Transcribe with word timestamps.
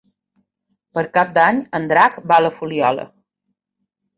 Per 0.97 1.03
Cap 1.17 1.35
d'Any 1.35 1.59
en 1.81 1.85
Drac 1.93 2.17
va 2.33 2.41
a 2.41 2.43
la 2.47 2.53
Fuliola. 2.59 3.07